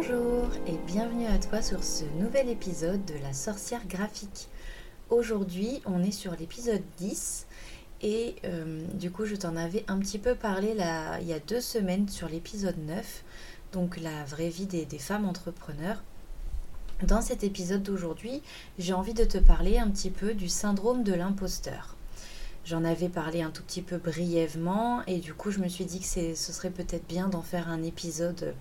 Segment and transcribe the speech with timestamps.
[0.00, 4.46] Bonjour et bienvenue à toi sur ce nouvel épisode de la sorcière graphique.
[5.10, 7.48] Aujourd'hui on est sur l'épisode 10
[8.02, 11.40] et euh, du coup je t'en avais un petit peu parlé là, il y a
[11.40, 13.24] deux semaines sur l'épisode 9,
[13.72, 16.00] donc la vraie vie des, des femmes entrepreneurs.
[17.02, 18.40] Dans cet épisode d'aujourd'hui
[18.78, 21.96] j'ai envie de te parler un petit peu du syndrome de l'imposteur.
[22.64, 25.98] J'en avais parlé un tout petit peu brièvement et du coup je me suis dit
[25.98, 28.54] que ce serait peut-être bien d'en faire un épisode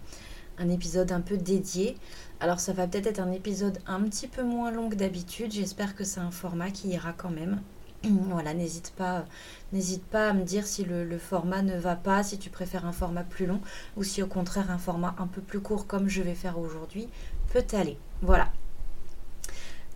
[0.58, 1.98] un épisode un peu dédié.
[2.40, 5.52] Alors ça va peut-être être un épisode un petit peu moins long que d'habitude.
[5.52, 7.62] J'espère que c'est un format qui ira quand même.
[8.04, 9.26] voilà, n'hésite pas,
[9.74, 12.92] n'hésite pas à me dire si le, format ne va pas, si tu préfères un
[12.92, 13.62] format plus long
[13.96, 17.08] ou si au contraire un format un peu plus court comme je vais faire aujourd'hui
[17.52, 17.98] peut aller.
[18.22, 18.52] Voilà.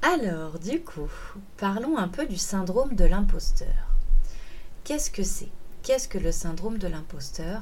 [0.01, 1.11] Alors, du coup,
[1.57, 3.95] parlons un peu du syndrome de l'imposteur.
[4.83, 5.49] Qu'est-ce que c'est?
[5.83, 7.61] Qu'est-ce que le syndrome de l'imposteur?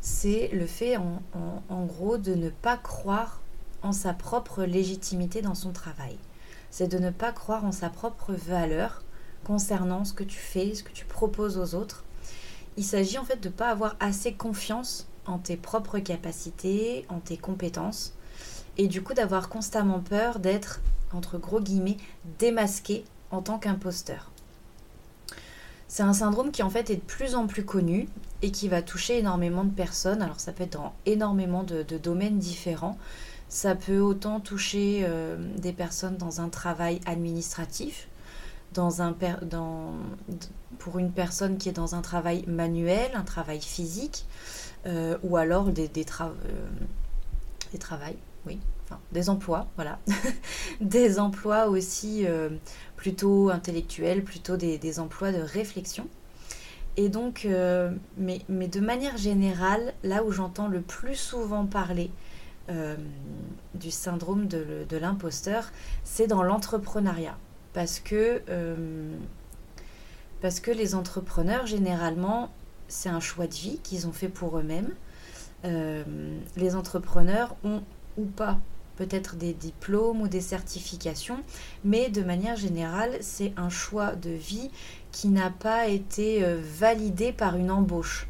[0.00, 3.40] C'est le fait en, gros de ne pas croire
[3.82, 6.16] en sa propre légitimité dans son travail.
[6.70, 9.02] C'est de ne pas croire en sa propre valeur
[9.44, 12.04] concernant ce que tu fais, ce que tu proposes aux autres.
[12.76, 17.20] Il s'agit en fait de ne pas avoir assez confiance en tes propres capacités, en
[17.20, 18.14] tes compétences,
[18.76, 20.80] et du coup d'avoir constamment peur d'être,
[21.12, 21.96] entre gros guillemets,
[22.38, 24.30] démasqué en tant qu'imposteur.
[25.88, 28.08] C'est un syndrome qui en fait est de plus en plus connu
[28.42, 30.20] et qui va toucher énormément de personnes.
[30.20, 32.98] Alors ça peut être dans énormément de, domaines différents.
[33.48, 38.08] Ça peut autant toucher euh, des personnes dans un travail administratif,
[38.74, 39.94] dans un dans,
[40.78, 44.26] pour une personne qui est dans un travail manuel, un travail physique,
[44.86, 46.28] euh, ou alors des, des, euh,
[47.72, 49.98] des travails, oui, enfin, des emplois, voilà.
[50.82, 52.26] des emplois aussi
[52.98, 56.06] plutôt intellectuels, plutôt des, emplois de réflexion.
[56.96, 62.10] Et donc, euh, mais, de manière générale, là où j'entends le plus souvent parler
[62.68, 62.96] euh,
[63.74, 65.70] du syndrome de, l'imposteur,
[66.02, 67.38] c'est dans l'entrepreneuriat.
[67.72, 69.14] Parce euh,
[70.42, 72.50] parce que les entrepreneurs, généralement,
[72.88, 74.92] c'est un choix de vie qu'ils ont fait pour eux-mêmes.
[76.56, 77.82] les entrepreneurs ont
[78.16, 78.58] ou pas
[78.98, 81.38] peut-être des diplômes ou des certifications,
[81.84, 84.70] mais de manière générale, c'est un choix de vie
[85.12, 88.26] qui n'a pas été euh, validé par une embauche.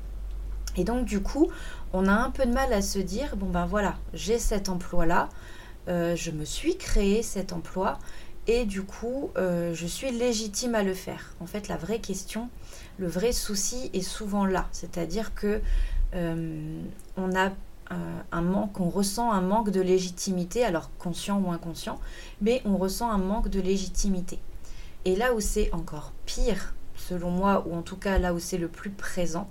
[0.77, 1.49] Et donc du coup,
[1.95, 5.31] on a un peu de mal à se dire, bon ben voilà, j'ai cet emploi-là,
[5.89, 7.99] euh, je me suis créé cet emploi,
[8.47, 11.35] et du coup, euh, je suis légitime à le faire.
[11.41, 12.51] En fait, la vraie question,
[12.99, 15.61] le vrai souci est souvent là, c'est-à-dire que
[16.15, 17.51] on a
[17.91, 21.99] un manque, on ressent un manque de légitimité, alors conscient ou inconscient,
[22.41, 24.39] mais on ressent un manque de légitimité.
[25.05, 28.59] Et là où c'est encore pire, selon moi, ou en tout cas là où c'est
[28.59, 29.49] le plus présent,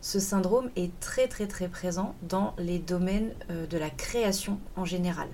[0.00, 4.84] ce syndrome est très très très présent dans les domaines euh, de la création en
[4.84, 5.28] général.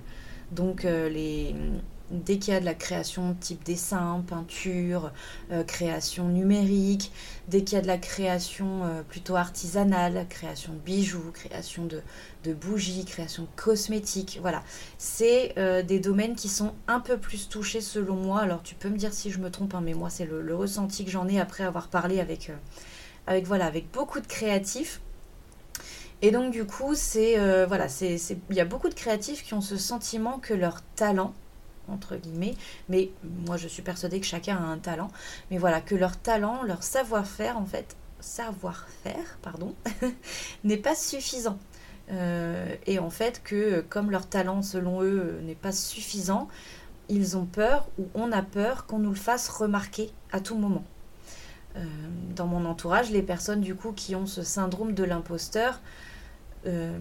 [0.51, 1.55] Donc euh, les,
[2.11, 5.11] dès qu'il y a de la création type dessin, peinture,
[5.51, 7.11] euh, création numérique,
[7.47, 12.01] dès qu'il y a de la création euh, plutôt artisanale, création de bijoux, création de,
[12.53, 14.63] bougies, création de cosmétiques, voilà.
[14.97, 18.39] C'est euh, des domaines qui sont un peu plus touchés selon moi.
[18.39, 21.03] Alors tu peux me dire si je me trompe, hein, mais moi c'est le, ressenti
[21.03, 22.51] que j'en ai après avoir parlé avec,
[23.91, 25.01] beaucoup de créatifs.
[26.21, 27.35] Et donc du coup, c'est
[27.65, 31.33] voilà, il y a beaucoup de créatifs qui ont ce sentiment que leur talent
[31.87, 32.55] entre guillemets,
[32.89, 33.09] mais
[33.45, 35.09] moi je suis persuadée que chacun a un talent,
[35.51, 39.75] mais voilà, que leur talent, leur savoir-faire en fait, savoir-faire, pardon,
[40.63, 41.57] n'est pas suffisant.
[42.09, 46.47] Euh, et en fait que comme leur talent selon eux n'est pas suffisant,
[47.09, 50.83] ils ont peur ou on a peur qu'on nous le fasse remarquer à tout moment.
[51.75, 51.83] Euh,
[52.35, 55.81] dans mon entourage, les personnes du coup qui ont ce syndrome de l'imposteur,
[56.65, 56.97] euh,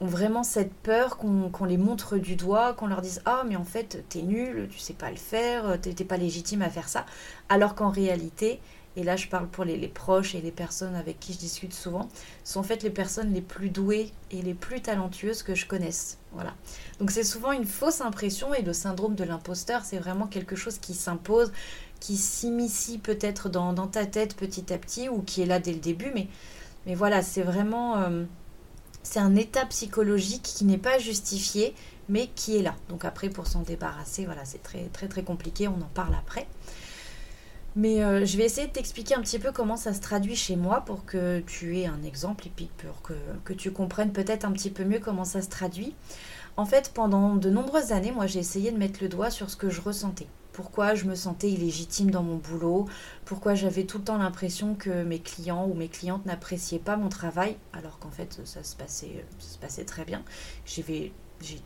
[0.00, 3.64] ont vraiment cette peur qu'on les montre du doigt, qu'on leur dise Ah, mais en
[3.64, 7.04] fait, t'es nul, tu sais pas le faire, t'es pas légitime à faire ça.
[7.48, 8.60] Alors qu'en réalité,
[8.98, 12.08] et là je parle pour les, proches et les personnes avec qui je discute souvent,
[12.42, 16.18] sont en fait les personnes les plus douées et les plus talentueuses que je connaisse.
[16.32, 16.54] Voilà.
[16.98, 20.78] Donc c'est souvent une fausse impression et le syndrome de l'imposteur, c'est vraiment quelque chose
[20.78, 21.52] qui s'impose,
[22.00, 25.80] qui s'immisce peut-être dans, ta tête petit à petit ou qui est là dès le
[25.80, 26.26] début, mais,
[26.86, 27.98] mais voilà, c'est vraiment.
[27.98, 28.24] Euh,
[29.02, 31.74] c'est un état psychologique qui n'est pas justifié,
[32.08, 32.74] mais qui est là.
[32.88, 36.46] Donc après, pour s'en débarrasser, voilà, c'est très très compliqué, on en parle après.
[37.76, 40.56] Mais euh, je vais essayer de t'expliquer un petit peu comment ça se traduit chez
[40.56, 44.52] moi pour que tu aies un exemple et puis pour que tu comprennes peut-être un
[44.52, 45.94] petit peu mieux comment ça se traduit.
[46.56, 49.56] En fait, pendant de nombreuses années, moi j'ai essayé de mettre le doigt sur ce
[49.56, 50.26] que je ressentais
[50.58, 52.88] pourquoi je me sentais illégitime dans mon boulot,
[53.24, 57.08] pourquoi j'avais tout le temps l'impression que mes clients ou mes clientes n'appréciaient pas mon
[57.08, 60.24] travail, alors qu'en fait ça se passait, très bien.
[60.66, 61.12] J'ai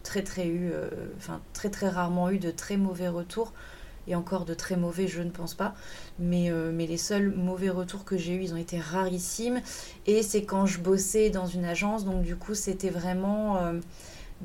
[0.03, 0.73] très très eu,
[1.17, 3.55] enfin très très rarement eu de très mauvais retours
[4.09, 5.75] et encore de très mauvais, je ne pense pas.
[6.19, 9.63] Mais, mais les seuls mauvais retours que j'ai eus, ils ont été rarissimes.
[10.07, 13.59] Et c'est quand je bossais dans une agence, donc du coup, c'était vraiment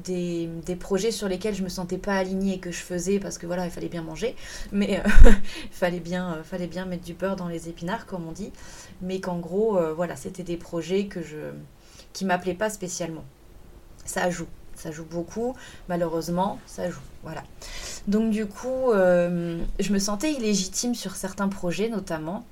[0.03, 3.47] des, projets sur lesquels je me sentais pas alignée et que je faisais parce que
[3.47, 4.35] voilà, il fallait bien manger,
[4.71, 5.09] mais euh,
[5.63, 8.51] il fallait, bien, euh, fallait bien mettre du beurre dans les épinards, comme on dit.
[9.01, 11.37] Mais qu'en gros, euh, voilà, c'était des projets que je,
[12.13, 13.25] qui m'appelaient pas spécialement.
[14.05, 15.55] Ça joue, ça joue beaucoup,
[15.89, 17.43] malheureusement, ça joue, voilà.
[18.07, 22.45] Donc du coup, je me sentais illégitime sur certains projets notamment,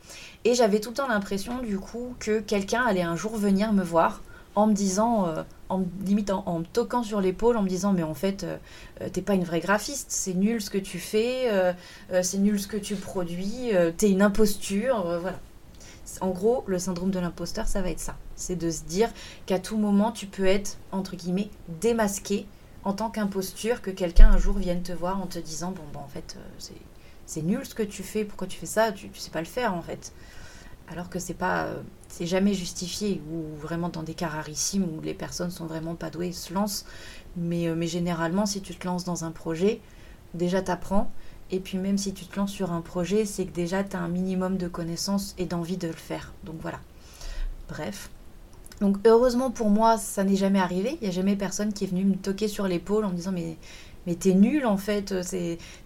[0.44, 3.84] et j'avais tout le temps l'impression du coup que quelqu'un allait un jour venir me
[3.84, 4.22] voir
[4.56, 5.34] en me disant,
[5.70, 8.58] en limite en, me toquant sur l'épaule, en me disant mais en fait euh,
[9.02, 11.50] euh, t'es pas une vraie graphiste, c'est nul ce que tu fais,
[12.22, 15.40] c'est nul ce que tu produis, t'es une imposture, voilà.
[16.22, 18.16] En gros, le syndrome de l'imposteur, ça va être ça.
[18.36, 19.10] C'est de se dire
[19.48, 21.50] qu'à tout moment, tu peux être, entre guillemets,
[21.82, 22.46] démasqué
[22.84, 26.00] en tant qu'imposture, que quelqu'un un jour vienne te voir en te disant, bon, bon
[26.00, 26.38] en fait,
[27.26, 29.46] c'est nul ce que tu fais, pourquoi tu fais ça, tu, tu sais pas le
[29.46, 30.14] faire, en fait
[30.88, 35.02] alors que c'est pas euh, c'est jamais justifié ou vraiment dans des cas rarissimes où
[35.02, 36.86] les personnes sont vraiment pas douées se lancent.
[37.38, 39.82] Mais, euh, mais généralement si tu te lances dans un projet
[40.34, 41.12] déjà t'apprends.
[41.52, 44.00] Et puis même si tu te lances sur un projet c'est que déjà tu as
[44.00, 46.34] un minimum de connaissances et d'envie de le faire.
[46.44, 46.80] Donc voilà.
[47.68, 48.10] Bref.
[48.82, 50.98] Donc heureusement pour moi ça n'est jamais arrivé.
[51.02, 53.32] Il n'y a jamais personne qui est venu me toquer sur l'épaule en me disant
[53.32, 53.58] mais
[54.08, 55.16] mais t'es nul en fait,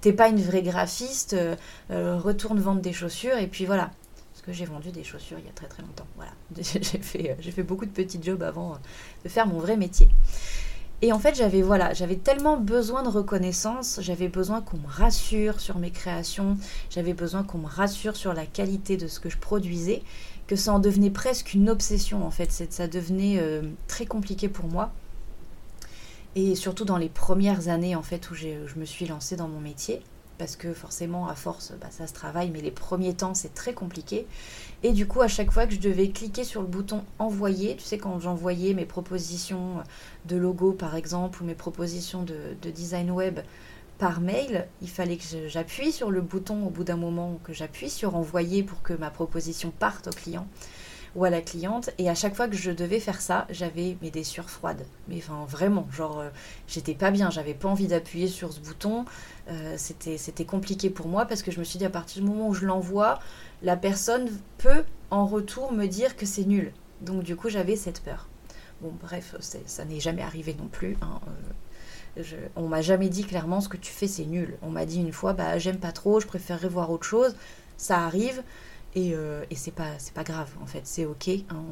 [0.01, 1.37] t'es pas une vraie graphiste,
[1.89, 3.37] euh, retourne vendre des chaussures.
[3.37, 3.91] Et puis voilà
[4.53, 6.07] j'ai vendu des chaussures il y a très très longtemps.
[6.15, 8.77] Voilà, j'ai fait, euh, fait beaucoup de petits jobs avant euh,
[9.23, 10.09] de faire mon vrai métier.
[11.01, 15.61] Et en fait, j'avais voilà, j'avais tellement besoin de reconnaissance, j'avais besoin qu'on me rassure
[15.61, 16.57] sur mes créations,
[16.89, 20.03] j'avais besoin qu'on me rassure sur la qualité de ce que je produisais,
[20.47, 22.51] que ça en devenait presque une obsession en fait.
[22.51, 24.91] Ça devenait euh, très compliqué pour moi.
[26.35, 29.59] Et surtout dans les premières années en fait où je me suis lancée dans mon
[29.59, 30.01] métier
[30.39, 33.73] parce que forcément à force bah, ça se travaille mais les premiers temps c'est très
[33.73, 34.25] compliqué.
[34.81, 37.83] Et du coup à chaque fois que je devais cliquer sur le bouton envoyer tu
[37.83, 39.83] sais quand j'envoyais mes propositions
[40.25, 43.41] de logo par exemple ou mes propositions de, design web
[43.99, 47.89] par mail il fallait que j'appuie sur le bouton au bout d'un moment que j'appuie
[47.89, 50.47] sur envoyer pour que ma proposition parte au client
[51.15, 51.89] ou à la cliente.
[51.97, 54.85] Et à chaque fois que je devais faire ça, j'avais des sueurs froides.
[55.07, 56.29] Mais enfin, vraiment, genre, euh,
[56.67, 59.05] j'étais pas bien, j'avais pas envie d'appuyer sur ce bouton.
[59.49, 62.47] Euh, c'était compliqué pour moi parce que je me suis dit, à partir du moment
[62.47, 63.19] où je l'envoie,
[63.61, 66.71] la personne peut en retour me dire que c'est nul.
[67.01, 68.27] Donc, du coup, j'avais cette peur.
[68.81, 70.95] Bon, bref, ça n'est jamais arrivé non plus.
[71.01, 74.57] Hein, euh, on m'a jamais dit clairement ce que tu fais c'est nul.
[74.61, 77.35] On m'a dit une fois bah j'aime pas trop, je préférerais voir autre chose.
[77.77, 78.43] Ça arrive.
[78.95, 81.63] Et, euh, c'est pas, grave, en fait, c'est ok, hein,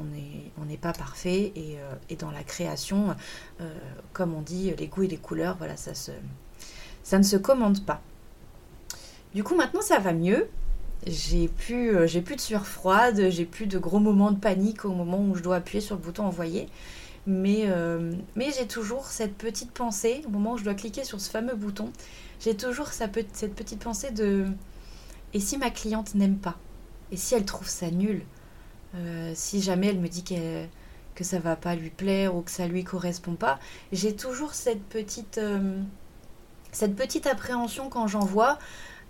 [0.57, 1.51] on n'est pas parfait.
[1.55, 3.15] Et, euh, dans la création,
[3.61, 3.77] euh,
[4.13, 6.11] comme on dit, les goûts et les couleurs, voilà, ça, se,
[7.11, 8.01] ne se commande pas.
[9.33, 10.47] Du coup, maintenant, ça va mieux.
[11.05, 11.93] J'ai plus,
[12.23, 15.43] plus de sueur froide, j'ai plus de gros moments de panique au moment où je
[15.43, 16.67] dois appuyer sur le bouton envoyer.
[17.27, 17.67] Mais
[18.37, 21.91] j'ai toujours cette petite pensée, au moment où je dois cliquer sur ce fameux bouton,
[22.39, 24.47] j'ai toujours cette petite pensée de
[25.33, 26.57] et si ma cliente n'aime pas?
[27.12, 28.24] Et si elle trouve ça nul,
[28.95, 32.68] euh, si jamais elle me dit que ça va pas lui plaire ou que ça
[32.68, 33.59] lui correspond pas,
[33.92, 35.80] j'ai toujours cette petite, euh,
[36.71, 38.59] cette petite appréhension quand j'en vois.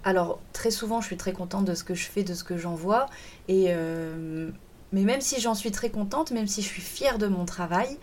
[0.03, 2.57] Alors très souvent, je suis très contente de ce que je fais, de ce que
[2.57, 3.07] j'envoie,
[3.47, 4.51] et euh,
[4.91, 7.97] mais même si j'en suis très contente, même si je suis fière de mon travail,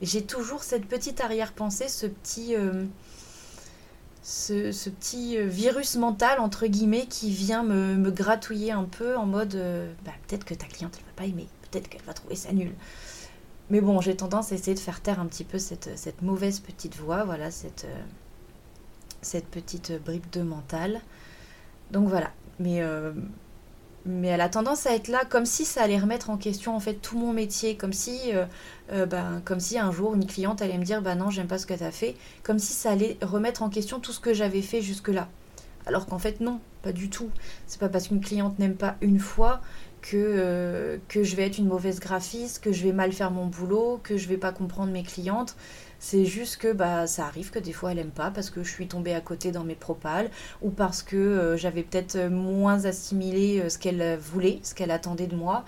[0.00, 2.54] j'ai toujours cette petite arrière-pensée, ce petit
[4.30, 9.56] ce, petit euh, virus mental, entre guillemets, qui vient me, gratouiller un peu en mode
[9.56, 12.52] euh, bah, peut-être que ta cliente elle va pas aimer, peut-être qu'elle va trouver ça
[12.52, 12.72] nul.
[13.70, 16.60] Mais bon, j'ai tendance à essayer de faire taire un petit peu cette, cette mauvaise
[16.60, 18.02] petite voix, voilà, cette, euh,
[19.20, 21.00] cette petite bribe de mental.
[21.90, 22.30] Donc voilà.
[22.60, 22.82] Mais
[24.06, 26.80] mais elle a tendance à être là comme si ça allait remettre en question en
[26.80, 28.46] fait tout mon métier, comme si, euh,
[28.92, 31.58] euh, ben, comme si un jour une cliente allait me dire bah non j'aime pas
[31.58, 34.32] ce que tu as fait, comme si ça allait remettre en question tout ce que
[34.34, 35.28] j'avais fait jusque-là.
[35.86, 37.30] Alors qu'en fait non, pas du tout.
[37.66, 39.60] C'est pas parce qu'une cliente n'aime pas une fois
[40.02, 43.46] que, euh, que je vais être une mauvaise graphiste, que je vais mal faire mon
[43.46, 45.56] boulot, que je vais pas comprendre mes clientes.
[46.02, 48.70] C'est juste que bah, ça arrive que des fois elle aime pas parce que je
[48.70, 50.30] suis tombée à côté dans mes propales
[50.62, 55.26] ou parce que euh, j'avais peut-être moins assimilé euh, ce qu'elle voulait, ce qu'elle attendait
[55.26, 55.62] de moi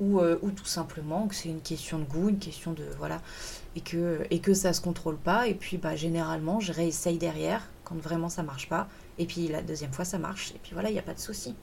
[0.00, 3.22] ou, euh, ou tout simplement que c'est une question de goût, une question de voilà
[3.76, 7.68] et que, et que ça se contrôle pas et puis bah, généralement je réessaye derrière
[7.84, 8.88] quand vraiment ça marche pas
[9.20, 11.20] et puis la deuxième fois ça marche et puis voilà il n'y a pas de
[11.20, 11.54] souci.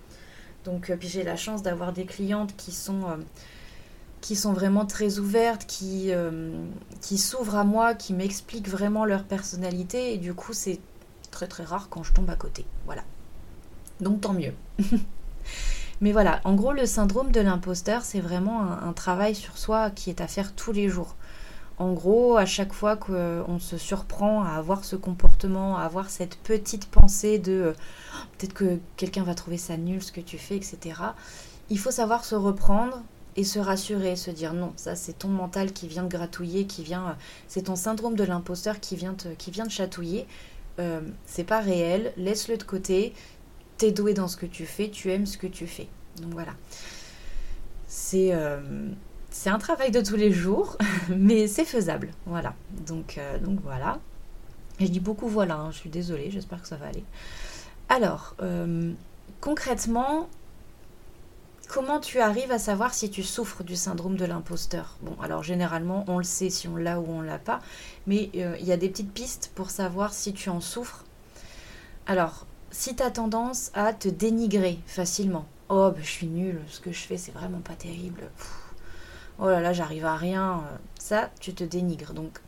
[0.64, 3.02] Donc puis j'ai la chance d'avoir des clientes qui sont
[4.24, 6.12] qui sont vraiment très ouvertes, qui,
[7.02, 10.14] qui s'ouvrent à moi, qui m'expliquent vraiment leur personnalité.
[10.14, 10.80] Et du coup, c'est
[11.30, 12.66] très très rare quand je tombe à côté.
[12.86, 13.04] Voilà.
[14.00, 14.54] Donc tant mieux.
[16.02, 20.10] Mais voilà, en gros, le syndrome de l'imposteur, c'est vraiment un, travail sur soi qui
[20.10, 21.16] est à faire tous les jours.
[21.80, 26.38] En gros, à chaque fois qu'on se surprend à avoir ce comportement, à avoir cette
[26.38, 27.74] petite pensée de euh,
[28.38, 30.78] peut-être que quelqu'un va trouver ça nul ce que tu fais, etc.,
[31.70, 33.02] il faut savoir se reprendre
[33.36, 36.84] et se rassurer, se dire non, ça c'est ton mental qui vient de gratouiller, qui
[36.84, 37.14] vient, euh,
[37.48, 40.28] c'est ton syndrome de l'imposteur qui vient te, qui vient de chatouiller.
[40.80, 43.14] Euh, c'est pas réel, laisse-le de côté
[43.78, 45.88] t'es doué dans ce que tu fais, tu aimes ce que tu fais.
[46.22, 46.54] Donc voilà.
[47.88, 48.90] C'est euh,
[49.30, 50.78] c'est un travail de tous les jours,
[51.10, 52.12] mais c'est faisable.
[52.26, 52.54] Voilà.
[52.86, 54.00] Donc, euh, donc voilà.
[54.80, 57.04] Et je dis beaucoup voilà, hein, je suis désolée, j'espère que ça va aller.
[57.90, 58.36] Alors,
[59.40, 60.28] concrètement,
[61.74, 65.00] comment tu arrives à savoir si tu souffres du syndrome de l'imposteur?
[65.02, 67.62] Bon, alors généralement, on le sait si on l'a ou on l'a pas,
[68.06, 71.04] mais il y a des petites pistes pour savoir si tu en souffres.
[72.06, 76.80] Alors, si tu as tendance à te dénigrer facilement, oh ben, je suis nulle, ce
[76.80, 78.30] que je fais c'est vraiment pas terrible,
[79.40, 82.40] oh là là j'arrive à rien, euh, ça tu te dénigres, donc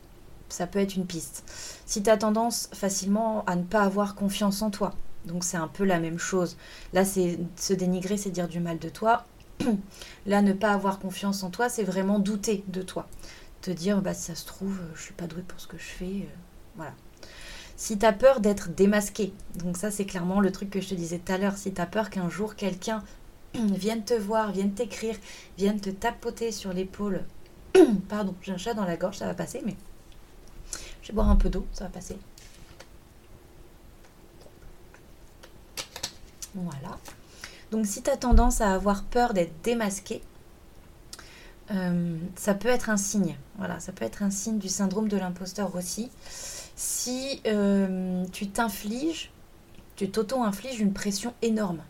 [0.48, 1.42] ça peut être une piste.
[1.84, 4.94] Si tu as tendance facilement à ne pas avoir confiance en toi,
[5.26, 6.56] donc c'est un peu la même chose.
[6.92, 9.26] Là c'est se dénigrer, c'est dire du mal de toi.
[10.26, 13.08] Là ne pas avoir confiance en toi, c'est vraiment douter de toi.
[13.62, 16.04] Te dire bah ça se trouve, je suis pas douée pour ce que je fais,
[16.04, 16.36] euh,
[16.76, 16.94] voilà.
[17.76, 20.94] Si tu as peur d'être démasqué, donc ça c'est clairement le truc que je te
[20.94, 23.02] disais tout à l'heure, si tu as peur qu'un jour quelqu'un
[23.54, 25.16] vienne te voir, vienne t'écrire,
[25.58, 27.24] vienne te tapoter sur l'épaule,
[28.08, 29.76] pardon, j'ai un chat dans la gorge, ça va passer, mais
[31.02, 32.16] je vais boire un peu d'eau, ça va passer.
[36.56, 36.96] Voilà.
[37.70, 40.22] Donc si tu as tendance à avoir peur d'être démasqué,
[41.70, 43.36] euh, ça peut être un signe.
[43.58, 46.10] Voilà, ça peut être un signe du syndrome de l'imposteur aussi
[46.76, 49.30] si euh, tu t'infliges,
[49.96, 51.80] tu t'auto-infliges une pression énorme.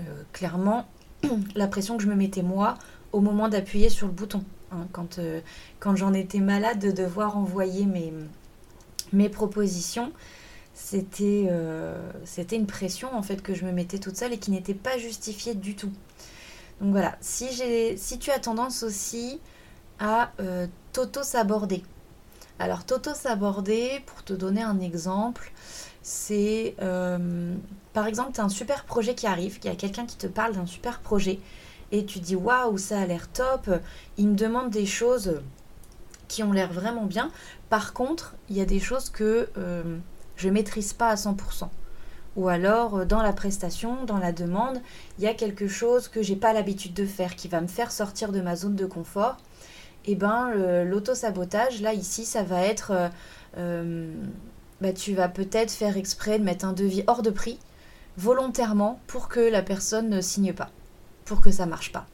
[0.00, 0.02] Euh,
[0.32, 0.86] clairement,
[1.54, 2.74] la pression que je me mettais moi
[3.12, 4.44] au moment d'appuyer sur le bouton.
[4.72, 7.86] Hein, quand, j'en étais malade de devoir envoyer
[9.12, 10.12] mes propositions,
[10.78, 11.48] c'était
[12.24, 14.98] c'était une pression en fait que je me mettais toute seule et qui n'était pas
[14.98, 15.90] justifiée du tout.
[16.80, 17.48] Donc voilà, si,
[17.96, 19.40] si tu as tendance aussi
[19.98, 20.32] à
[20.92, 21.82] t'auto-saborder,
[22.58, 25.52] alors, Toto s'aborder, pour te donner un exemple,
[26.02, 27.54] c'est euh,
[27.92, 30.26] par exemple, tu as un super projet qui arrive, il y a quelqu'un qui te
[30.26, 31.38] parle d'un super projet
[31.92, 33.68] et tu dis waouh, ça a l'air top,
[34.16, 35.42] il me demande des choses
[36.28, 37.30] qui ont l'air vraiment bien.
[37.68, 39.98] Par contre, il y a des choses que euh,
[40.36, 41.68] je maîtrise pas à 100%.
[42.36, 44.80] Ou alors, euh, dans la prestation, dans la demande,
[45.18, 47.90] il y a quelque chose que j'ai pas l'habitude de faire, qui va me faire
[47.90, 49.38] sortir de ma zone de confort
[50.08, 53.08] et eh ben l'auto-sabotage, là ici, ça va être, euh,
[53.58, 54.14] euh,
[54.80, 57.58] bah, tu vas peut-être faire exprès de mettre un devis hors de prix,
[58.16, 60.70] volontairement, pour que la personne ne signe pas,
[61.24, 62.06] pour que ça marche pas.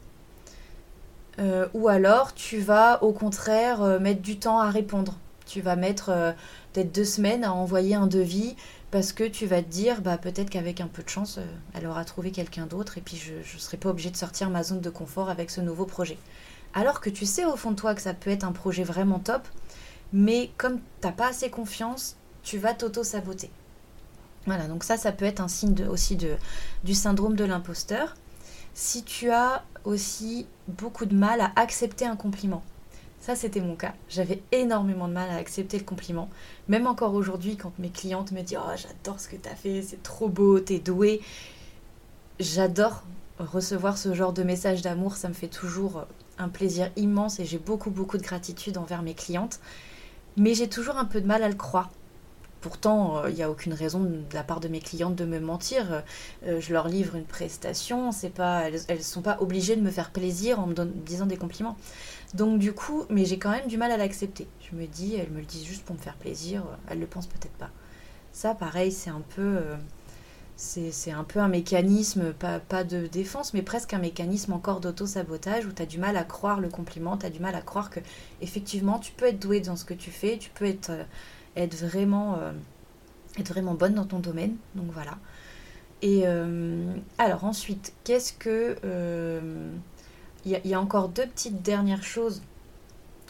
[1.73, 5.15] Ou alors, tu vas au contraire mettre du temps à répondre.
[5.47, 6.35] Tu vas mettre
[6.73, 8.55] peut-être deux semaines à envoyer un devis
[8.91, 11.39] parce que tu vas te dire, bah, peut-être qu'avec un peu de chance,
[11.73, 14.63] elle aura trouvé quelqu'un d'autre et puis je ne serai pas obligée de sortir ma
[14.63, 16.17] zone de confort avec ce nouveau projet.
[16.73, 19.19] Alors que tu sais au fond de toi que ça peut être un projet vraiment
[19.19, 19.47] top,
[20.11, 23.49] mais comme tu n'as pas assez confiance, tu vas t'auto-saboter.
[24.45, 26.35] Voilà, donc ça, ça peut être un signe aussi de,
[26.83, 28.15] du syndrome de l'imposteur.
[28.73, 32.63] Si tu as aussi beaucoup de mal à accepter un compliment,
[33.23, 33.93] ça c'était mon cas.
[34.09, 36.29] J'avais énormément de mal à accepter le compliment.
[36.67, 39.81] Même encore aujourd'hui, quand mes clientes me disent Oh, j'adore ce que tu as fait,
[39.81, 41.21] c'est trop beau, t'es doué.
[42.41, 43.03] J'adore
[43.39, 46.05] recevoir ce genre de message d'amour, ça me fait toujours
[46.37, 49.61] un plaisir immense et j'ai beaucoup beaucoup de gratitude envers mes clientes.
[50.35, 51.91] Mais j'ai toujours un peu de mal à le croire.
[52.59, 55.39] Pourtant, euh, il n'y a aucune raison de la part de mes clientes de me
[55.39, 56.03] mentir.
[56.45, 60.59] Euh, je leur livre une prestation, elles ne sont pas obligées de me faire plaisir
[60.59, 60.73] en me
[61.05, 61.77] disant des compliments.
[62.33, 64.47] Donc du coup, mais j'ai quand même du mal à l'accepter.
[64.59, 67.27] Je me dis, elles me le disent juste pour me faire plaisir, elles le pensent
[67.27, 67.69] peut-être pas.
[68.31, 69.41] Ça, pareil, c'est un peu...
[69.41, 69.75] Euh,
[70.55, 75.71] c'est un peu un mécanisme, pas, de défense, mais presque un mécanisme encore d'auto-sabotage où
[75.71, 77.99] tu as du mal à croire le compliment, tu as du mal à croire que
[78.39, 81.03] effectivement tu peux être doué dans ce que tu fais, tu peux être, euh,
[81.57, 82.51] être, vraiment, euh,
[83.39, 84.55] être vraiment bonne dans ton domaine.
[84.75, 85.17] Donc voilà.
[86.03, 86.25] Et
[87.17, 88.77] alors ensuite, qu'est-ce que...
[90.45, 92.41] Il y, a encore deux petites dernières choses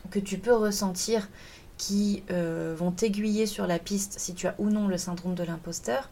[0.09, 1.29] que tu peux ressentir
[1.77, 6.09] qui vont t'aiguiller sur la piste si tu as ou non le syndrome de l'imposteur.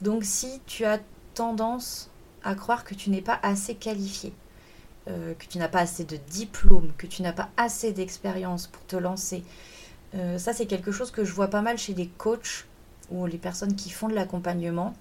[0.00, 1.00] Donc si tu as
[1.34, 2.10] tendance
[2.42, 4.32] à croire que tu n'es pas assez qualifié,
[5.08, 8.84] euh, que tu n'as pas assez de diplôme, que tu n'as pas assez d'expérience pour
[8.86, 9.42] te lancer.
[10.14, 12.66] Euh, ça, c'est quelque chose que je vois pas mal chez les coachs
[13.10, 14.94] ou les personnes qui font de l'accompagnement.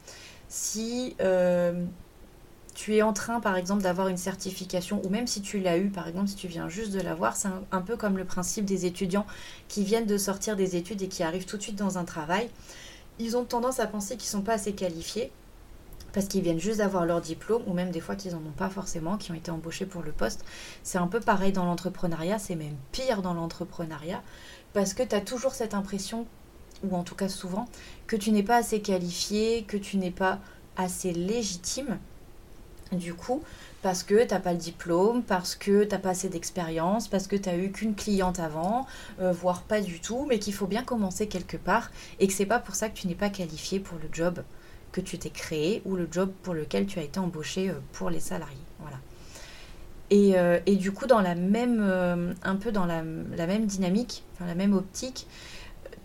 [0.48, 1.84] Si euh,
[2.78, 5.90] tu es en train, par exemple, d'avoir une certification, ou même si tu l'as eu,
[5.90, 8.86] par exemple, si tu viens juste de l'avoir, c'est un, peu comme le principe des
[8.86, 9.26] étudiants
[9.68, 12.52] qui viennent de sortir des études et qui arrivent tout de suite dans un travail.
[13.18, 15.32] Ils ont tendance à penser qu'ils ne sont pas assez qualifiés
[16.14, 18.70] parce qu'ils viennent juste d'avoir leur diplôme, ou même des fois qu'ils n'en ont pas
[18.70, 20.46] forcément, qui ont été embauchés pour le poste.
[20.84, 24.22] C'est un peu pareil dans l'entrepreneuriat, c'est même pire dans l'entrepreneuriat,
[24.74, 26.28] parce que tu as toujours cette impression,
[26.84, 27.68] ou en tout cas souvent,
[28.06, 30.38] que tu n'es pas assez qualifié, que tu n'es pas
[30.76, 31.98] assez légitime,
[32.92, 33.44] du coup,
[33.82, 37.28] parce que tu n'as pas le diplôme, parce que tu n'as pas assez d'expérience, parce
[37.28, 38.88] que tu n'as eu qu'une cliente avant,
[39.20, 42.46] euh, voire pas du tout, mais qu'il faut bien commencer quelque part, et que c'est
[42.46, 44.44] pas pour ça que tu n'es pas qualifié pour le job
[44.92, 48.10] que tu t'es créé ou le job pour lequel tu as été embauché euh, pour
[48.10, 48.58] les salariés.
[48.80, 48.98] Voilà.
[50.10, 54.46] Et, euh, et du coup, dans la même, un peu dans la, même dynamique, enfin,
[54.48, 55.28] la même optique,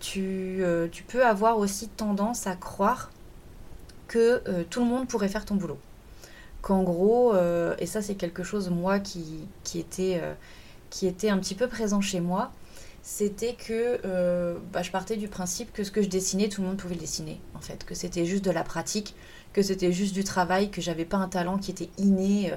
[0.00, 0.64] tu,
[1.06, 3.10] peux avoir aussi tendance à croire
[4.08, 5.78] que tout le monde pourrait faire ton boulot.
[6.62, 7.34] Qu'en gros,
[7.78, 10.22] et ça c'est quelque chose moi qui, était,
[10.90, 12.52] qui était un petit peu présent chez moi,
[13.02, 16.68] c'était que euh, bah, je partais du principe que ce que je dessinais, tout le
[16.68, 19.14] monde pouvait le dessiner, en fait, que c'était juste de la pratique,
[19.52, 22.56] que c'était juste du travail, que j'avais pas un talent qui était inné, euh,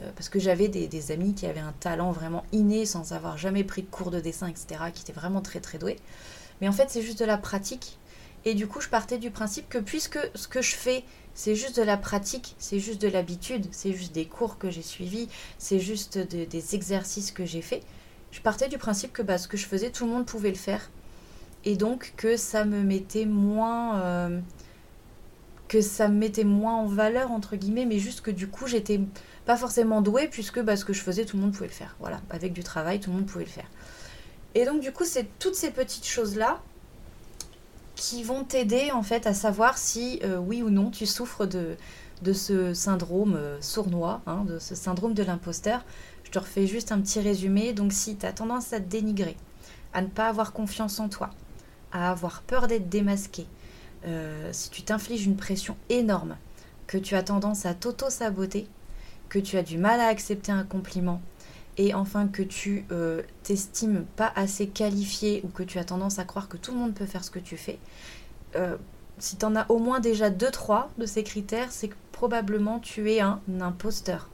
[0.00, 3.64] euh, parce que j'avais des, amis qui avaient un talent vraiment inné sans avoir jamais
[3.64, 5.98] pris de cours de dessin, etc., qui étaient vraiment très très doués.
[6.62, 7.98] Mais en fait, c'est juste de la pratique.
[8.44, 11.04] Et du coup, je partais du principe que puisque ce que je fais,
[11.34, 14.82] c'est juste de la pratique, c'est juste de l'habitude, c'est juste des cours que j'ai
[14.82, 17.82] suivis, c'est juste des exercices que j'ai faits,
[18.32, 20.56] je partais du principe que bah, ce que je faisais, tout le monde pouvait le
[20.56, 20.90] faire.
[21.64, 24.00] Et donc que ça me mettait moins.
[24.00, 24.40] Euh,
[25.68, 29.00] que ça me mettait moins en valeur, entre guillemets, mais juste que du coup, j'étais
[29.46, 31.96] pas forcément douée, puisque bah, ce que je faisais, tout le monde pouvait le faire.
[31.98, 33.70] Voilà, avec du travail, tout le monde pouvait le faire.
[34.54, 36.60] Et donc, du coup, c'est toutes ces petites choses-là
[38.02, 41.76] qui vont t'aider, en fait, à savoir si, euh, oui ou non, tu souffres de,
[42.32, 45.84] ce syndrome euh, sournois, hein, de ce syndrome de l'imposteur.
[46.24, 47.72] Je te refais juste un petit résumé.
[47.72, 49.36] Donc si tu as tendance à te dénigrer,
[49.92, 51.30] à ne pas avoir confiance en toi,
[51.92, 53.46] à avoir peur d'être démasqué,
[54.04, 56.36] euh, si tu t'infliges une pression énorme,
[56.88, 58.66] que tu as tendance à t'auto-saboter,
[59.28, 61.22] que tu as du mal à accepter un compliment,
[61.78, 66.24] et enfin que tu euh, t'estimes pas assez qualifié ou que tu as tendance à
[66.24, 67.78] croire que tout le monde peut faire ce que tu fais,
[68.56, 68.76] euh,
[69.18, 72.78] si tu en as au moins déjà deux, trois de ces critères, c'est que probablement
[72.78, 74.28] tu es un imposteur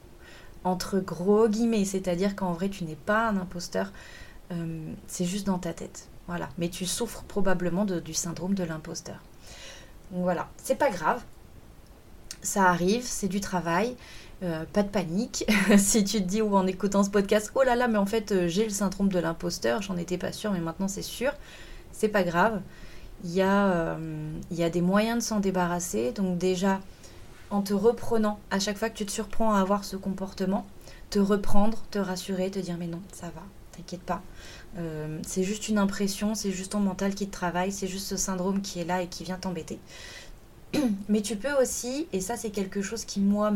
[0.63, 3.91] entre gros guillemets, c'est-à-dire qu'en vrai tu n'es pas un imposteur,
[4.51, 6.09] euh, c'est juste dans ta tête.
[6.27, 9.19] Voilà, mais tu souffres probablement du syndrome de l'imposteur.
[10.11, 11.23] Voilà, c'est pas grave,
[12.41, 13.95] ça arrive, c'est du travail,
[14.43, 15.45] euh, pas de panique.
[15.77, 18.31] si tu te dis ou en écoutant ce podcast, oh là là, mais en fait
[18.31, 21.31] euh, j'ai le syndrome de l'imposteur, j'en étais pas sûre, mais maintenant c'est sûr,
[21.91, 22.61] c'est pas grave.
[23.25, 23.97] Il y, a,
[24.49, 26.79] il y a des moyens de s'en débarrasser, donc déjà
[27.49, 30.65] en te reprenant à chaque fois que tu te surprends à avoir ce comportement,
[31.09, 33.41] te reprendre, te rassurer, te dire mais non, ça va,
[33.75, 34.21] t'inquiète pas.
[34.77, 38.17] Euh, c'est juste une impression, c'est juste ton mental qui te travaille, c'est juste ce
[38.17, 39.79] syndrome qui est là et qui vient t'embêter.
[41.09, 43.51] Mais tu peux aussi, et ça c'est quelque chose qui moi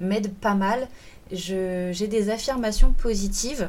[0.00, 0.88] m'aide pas mal,
[1.30, 3.68] j'ai des affirmations positives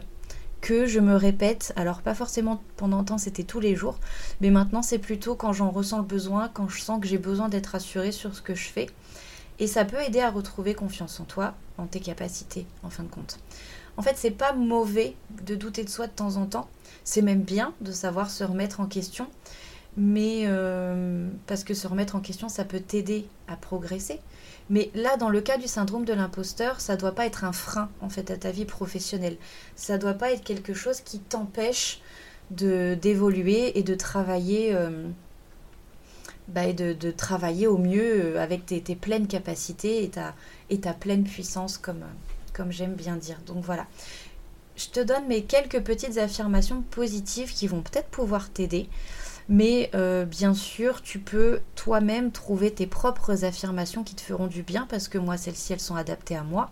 [0.62, 4.00] que je me répète, alors pas forcément pendant temps c'était tous les jours,
[4.42, 7.48] mais maintenant c'est plutôt quand j'en ressens le besoin, quand je sens que j'ai besoin
[7.48, 8.88] d'être assurée sur ce que je fais.
[9.60, 13.08] Et ça peut aider à retrouver confiance en toi, en tes capacités, en fin de
[13.10, 13.40] compte.
[13.98, 16.68] En fait, c'est pas mauvais de douter de soi de temps en temps,
[17.04, 19.28] c'est même bien de savoir se remettre en question,
[19.98, 24.22] mais euh, parce que se remettre en question, ça peut t'aider à progresser.
[24.70, 27.52] Mais là, dans le cas du syndrome de l'imposteur, ça ne doit pas être un
[27.52, 29.38] frein en fait à ta vie professionnelle.
[29.76, 32.02] Ça ne doit pas être quelque chose qui t'empêche
[32.52, 35.08] de d'évoluer et de travailler euh,
[36.48, 40.34] bah, de, travailler au mieux euh, avec tes, pleines capacités et ta,
[40.70, 42.06] et ta pleine puissance comme,
[42.54, 43.40] comme j'aime bien dire.
[43.46, 43.86] Donc voilà.
[44.78, 48.88] Je te donne mes quelques petites affirmations positives qui vont peut-être pouvoir t'aider.
[49.50, 54.62] Mais euh, bien sûr, tu peux toi-même trouver tes propres affirmations qui te feront du
[54.62, 56.70] bien parce que moi, celles-ci, elles sont adaptées à moi.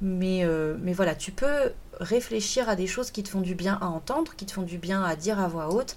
[0.00, 3.78] Mais, euh, mais voilà, tu peux réfléchir à des choses qui te font du bien
[3.80, 5.96] à entendre, qui te font du bien à dire à voix haute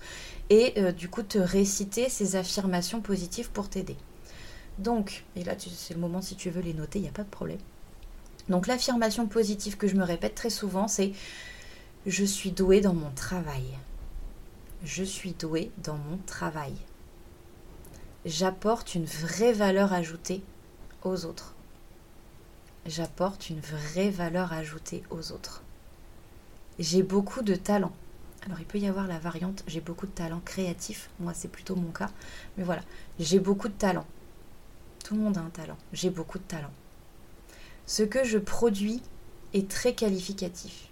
[0.50, 3.96] et euh, du coup te réciter ces affirmations positives pour t'aider.
[4.80, 7.24] Donc, et là c'est le moment si tu veux les noter, il n'y a pas
[7.24, 7.60] de problème.
[8.50, 11.12] Donc l'affirmation positive que je me répète très souvent, c'est
[12.08, 13.64] je suis douée dans mon travail
[14.84, 16.74] je suis douée dans mon travail.
[18.26, 20.44] J'apporte une vraie valeur ajoutée
[21.04, 21.56] aux autres.
[22.88, 25.62] j'apporte une vraie valeur ajoutée aux autres.
[26.80, 27.92] J'ai beaucoup de talent.
[28.44, 31.76] Alors il peut y avoir la variante, j'ai beaucoup de talent créatif, moi c'est plutôt
[31.76, 32.10] mon cas,
[32.58, 32.82] mais voilà,
[33.20, 34.06] j'ai beaucoup de talent.
[35.04, 36.72] Tout le monde a un talent, j'ai beaucoup de talent.
[37.86, 39.04] Ce que je produis
[39.54, 40.90] est très qualificatif,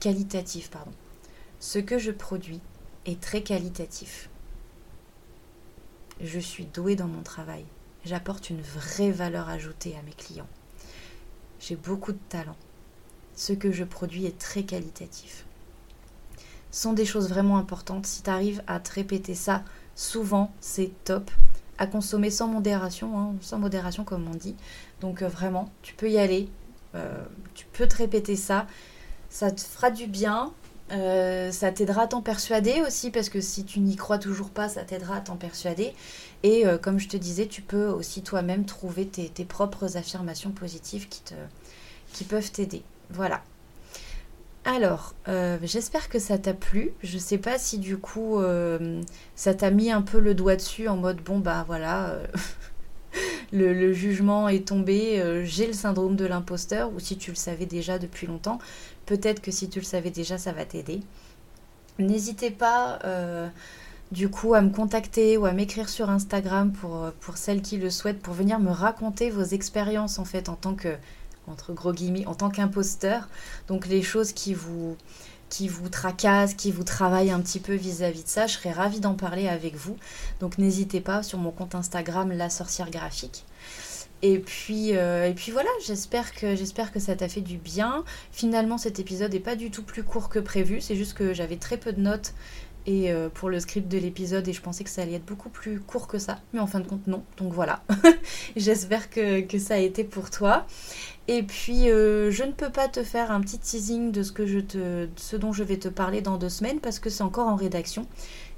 [0.00, 0.70] qualitatif.
[1.60, 2.60] Ce que je produis
[3.12, 4.28] très qualitatif.
[6.20, 7.64] Je suis douée dans mon travail.
[8.04, 10.48] J'apporte une vraie valeur ajoutée à mes clients.
[11.60, 12.56] J'ai beaucoup de talent.
[13.36, 15.44] Ce que je produis est très qualitatif.
[16.70, 18.06] Sont des choses vraiment importantes.
[18.06, 19.64] Si tu arrives à te répéter ça
[19.94, 21.30] souvent, c'est top.
[21.78, 24.56] À consommer sans modération, hein, sans modération comme on dit.
[25.00, 26.48] Donc euh, vraiment, tu peux y aller.
[26.94, 28.66] Euh, tu peux te répéter ça.
[29.28, 30.52] Ça te fera du bien.
[30.94, 34.68] Euh, ça t'aidera à t'en persuader aussi, parce que si tu n'y crois toujours pas,
[34.68, 35.92] ça t'aidera à t'en persuader.
[36.42, 41.08] Et euh, comme je te disais, tu peux aussi toi-même trouver tes, propres affirmations positives
[41.08, 41.34] qui, te,
[42.12, 42.82] qui peuvent t'aider.
[43.10, 43.42] Voilà.
[44.64, 46.92] Alors, euh, j'espère que ça t'a plu.
[47.02, 48.40] Je sais pas si du coup
[49.34, 52.18] ça t'a mis un peu le doigt dessus en mode bon bah voilà,
[53.54, 57.98] le, jugement est tombé, j'ai le syndrome de l'imposteur, ou si tu le savais déjà
[57.98, 58.58] depuis longtemps.
[59.06, 61.00] Peut-être que si tu le savais déjà, ça va t'aider.
[61.98, 63.48] N'hésitez pas euh,
[64.10, 67.76] du coup à me contacter ou à m'écrire sur Instagram pour, euh, pour celles qui
[67.76, 70.96] le souhaitent, pour venir me raconter vos expériences en fait en tant que,
[71.46, 73.28] entre gros guillemets, en tant qu'imposteur.
[73.68, 74.96] Donc les choses qui vous,
[75.54, 78.72] qui vous tracassent, qui vous travaillent un petit peu vis-à-vis -vis de ça, je serais
[78.72, 79.96] ravie d'en parler avec vous.
[80.40, 83.44] Donc n'hésitez pas sur mon compte Instagram, la sorcière graphique.
[84.22, 88.04] Et puis, euh, et puis voilà, j'espère que, j'espère que ça t'a fait du bien.
[88.32, 90.80] Finalement, cet épisode n'est pas du tout plus court que prévu.
[90.80, 92.32] C'est juste que j'avais très peu de notes
[92.86, 95.48] et euh, pour le script de l'épisode et je pensais que ça allait être beaucoup
[95.48, 96.40] plus court que ça.
[96.52, 97.22] Mais en fin de compte, non.
[97.38, 97.82] Donc voilà.
[98.56, 100.66] j'espère que, ça a été pour toi.
[101.26, 104.46] Et puis, euh, je ne peux pas te faire un petit teasing de ce, que
[104.46, 107.48] je te, ce dont je vais te parler dans deux semaines parce que c'est encore
[107.48, 108.06] en rédaction.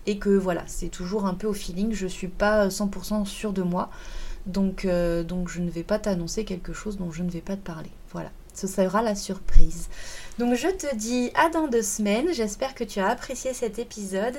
[0.06, 1.92] Et que voilà, c'est toujours un peu au feeling.
[1.92, 3.90] Je suis pas 100% sûre de moi.
[4.46, 7.56] Donc, euh, donc je ne vais pas t'annoncer quelque chose dont je ne vais pas
[7.56, 7.90] te parler.
[8.12, 9.88] Voilà, ce sera la surprise.
[10.38, 14.36] Donc je te dis à dans deux semaines, j'espère que tu as apprécié cet épisode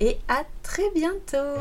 [0.00, 1.60] et à très bientôt